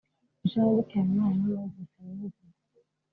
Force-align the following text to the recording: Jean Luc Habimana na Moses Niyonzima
Jean 0.49 0.65
Luc 0.75 0.89
Habimana 0.95 1.35
na 1.41 1.47
Moses 1.55 1.89
Niyonzima 1.99 2.53